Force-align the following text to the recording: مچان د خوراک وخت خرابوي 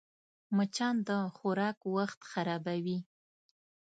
مچان 0.55 0.95
د 1.07 1.09
خوراک 1.35 1.77
وخت 1.95 2.19
خرابوي 2.31 2.99